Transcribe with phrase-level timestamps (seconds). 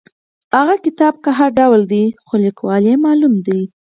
[0.57, 3.59] هغه کتاب که هر ډول دی خو لیکوال یې معلوم دی.